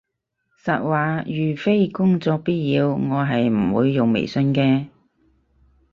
[0.65, 4.87] 實話，如非工作必要，我係唔會用微信嘅